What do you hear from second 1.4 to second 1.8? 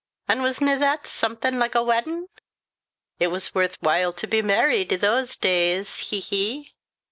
like